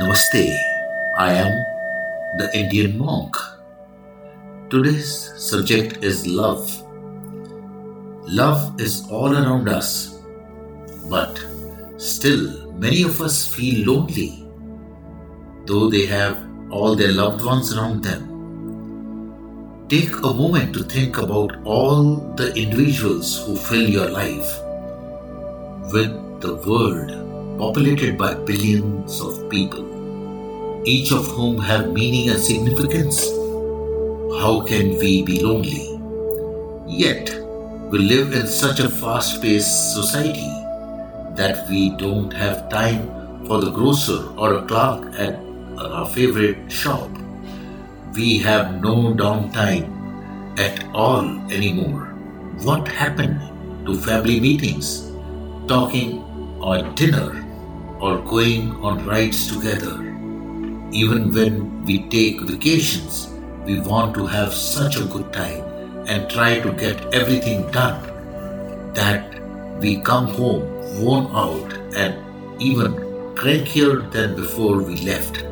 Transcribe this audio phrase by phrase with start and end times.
[0.00, 0.58] Namaste.
[1.16, 1.52] I am
[2.36, 3.36] the Indian monk.
[4.68, 6.64] Today's subject is love.
[8.26, 10.18] Love is all around us,
[11.08, 11.38] but
[11.96, 14.44] still many of us feel lonely,
[15.66, 18.24] though they have all their loved ones around them.
[19.88, 24.58] Take a moment to think about all the individuals who fill your life
[25.92, 29.84] with the world populated by billions of people,
[30.84, 33.30] each of whom have meaning and significance.
[34.40, 35.98] How can we be lonely?
[36.86, 37.30] Yet,
[37.90, 40.50] we live in such a fast paced society
[41.36, 45.38] that we don't have time for the grocer or a clerk at
[45.78, 47.08] our favorite shop.
[48.14, 52.14] We have no downtime at all anymore.
[52.62, 53.40] What happened
[53.86, 55.10] to family meetings,
[55.66, 56.22] talking
[56.64, 57.44] or dinner,
[58.00, 59.94] or going on rides together?
[60.90, 63.28] Even when we take vacations,
[63.66, 65.62] we want to have such a good time
[66.08, 68.00] and try to get everything done
[68.94, 69.34] that
[69.80, 70.64] we come home
[71.02, 72.92] worn out and even
[73.34, 75.42] crankier than before we left.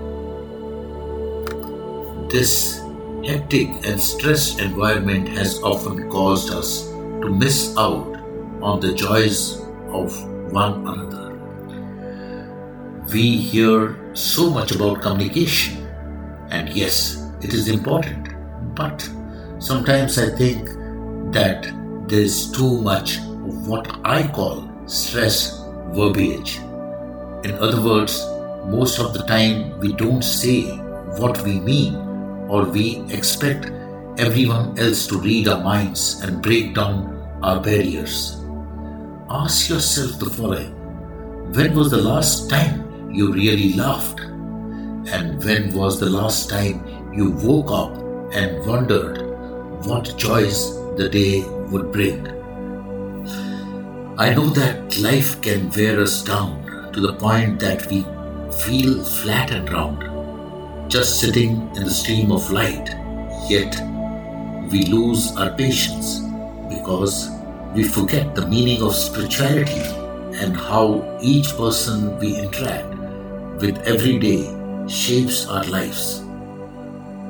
[2.32, 2.80] This
[3.24, 8.16] hectic and stressed environment has often caused us to miss out
[8.62, 11.32] on the joys of one another.
[13.12, 15.86] We hear so much about communication,
[16.50, 18.28] and yes, it is important,
[18.74, 19.08] but
[19.58, 20.68] sometimes I think
[21.32, 21.72] that
[22.08, 26.58] there is too much of what I call stress verbiage.
[27.44, 28.24] In other words,
[28.66, 30.76] most of the time we don't say
[31.18, 31.96] what we mean
[32.48, 33.72] or we expect
[34.18, 38.41] everyone else to read our minds and break down our barriers.
[39.34, 40.72] Ask yourself the following
[41.54, 44.20] When was the last time you really laughed?
[44.20, 47.96] And when was the last time you woke up
[48.34, 49.22] and wondered
[49.86, 52.28] what joys the day would bring?
[54.18, 58.02] I know that life can wear us down to the point that we
[58.64, 62.96] feel flat and round just sitting in the stream of light,
[63.48, 63.80] yet
[64.70, 66.18] we lose our patience
[66.68, 67.30] because
[67.74, 69.80] we forget the meaning of spirituality
[70.40, 72.94] and how each person we interact
[73.60, 74.42] with every day
[74.88, 76.22] shapes our lives.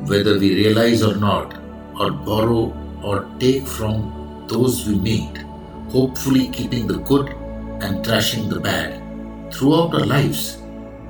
[0.08, 1.54] Whether we realize or not,
[2.00, 5.38] or borrow or take from those we meet,
[5.90, 7.28] hopefully keeping the good
[7.82, 9.00] and trashing the bad.
[9.52, 10.58] Throughout our lives,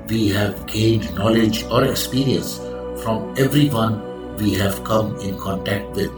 [0.09, 2.57] we have gained knowledge or experience
[3.01, 6.11] from everyone we have come in contact with,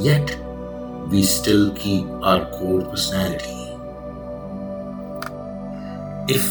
[0.00, 0.36] yet
[1.10, 3.54] we still keep our core personality.
[6.28, 6.44] If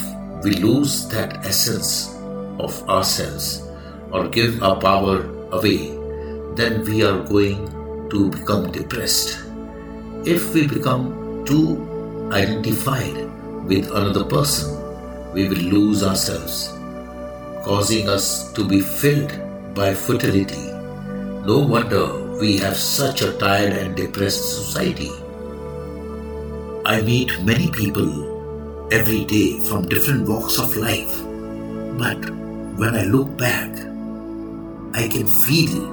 [0.43, 2.15] we lose that essence
[2.59, 3.67] of ourselves
[4.11, 5.91] or give our power away,
[6.55, 7.67] then we are going
[8.09, 9.39] to become depressed.
[10.25, 13.29] If we become too identified
[13.67, 14.71] with another person,
[15.33, 16.75] we will lose ourselves
[17.65, 19.33] causing us to be filled
[19.73, 20.69] by futility.
[21.49, 25.11] No wonder we have such a tired and depressed society.
[26.85, 31.21] I meet many people every day from different walks of life,
[31.97, 32.19] but
[32.75, 33.71] when I look back,
[34.93, 35.87] I can feel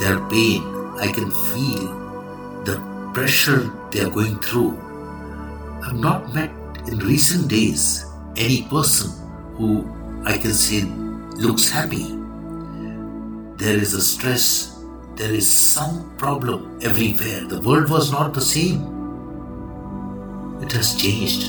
[0.00, 0.62] their pain,
[0.98, 1.84] I can feel
[2.64, 2.80] the
[3.12, 4.78] pressure they are going through.
[5.84, 6.50] I've not met
[6.88, 8.06] in recent days
[8.36, 9.10] any person
[9.56, 9.84] who
[10.24, 10.82] I can say
[11.36, 12.16] looks happy.
[13.56, 14.79] There is a stress,
[15.20, 17.40] there is some problem everywhere.
[17.44, 18.78] The world was not the same.
[20.62, 21.48] It has changed.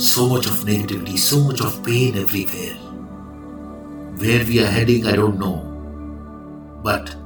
[0.00, 2.76] So much of negativity, so much of pain everywhere.
[4.22, 5.56] Where we are heading, I don't know.
[6.84, 7.16] But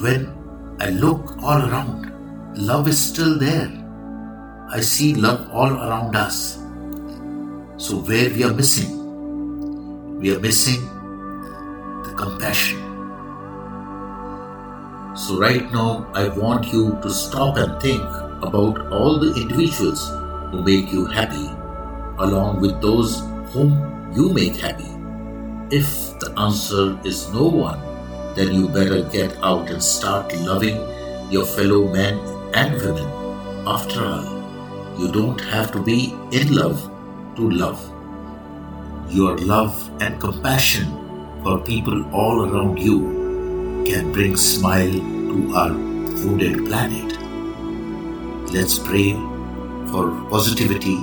[0.00, 0.32] when
[0.78, 2.12] I look all around,
[2.56, 3.68] love is still there.
[4.70, 6.54] I see love all around us.
[7.78, 10.84] So, where we are missing, we are missing
[12.04, 12.87] the compassion.
[15.18, 18.04] So, right now, I want you to stop and think
[18.40, 20.08] about all the individuals
[20.52, 21.50] who make you happy,
[22.18, 23.18] along with those
[23.52, 24.86] whom you make happy.
[25.74, 27.82] If the answer is no one,
[28.36, 30.78] then you better get out and start loving
[31.32, 32.16] your fellow men
[32.54, 33.10] and women.
[33.66, 34.24] After all,
[35.00, 36.80] you don't have to be in love
[37.34, 37.82] to love
[39.10, 40.86] your love and compassion
[41.42, 43.17] for people all around you
[43.88, 47.16] can bring smile to our wounded planet.
[48.52, 49.14] Let's pray
[49.90, 50.98] for positivity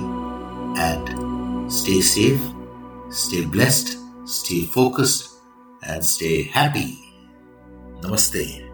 [0.78, 2.40] and stay safe,
[3.10, 5.34] stay blessed, stay focused,
[5.82, 6.96] and stay happy.
[8.02, 8.65] Namaste.